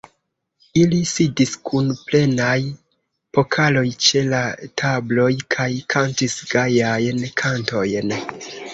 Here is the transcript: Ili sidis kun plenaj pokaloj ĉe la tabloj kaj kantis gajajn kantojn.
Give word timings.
Ili 0.83 1.01
sidis 1.09 1.51
kun 1.71 1.91
plenaj 2.07 2.55
pokaloj 3.39 3.85
ĉe 4.07 4.25
la 4.33 4.43
tabloj 4.85 5.31
kaj 5.59 5.71
kantis 5.99 6.43
gajajn 6.57 7.27
kantojn. 7.47 8.23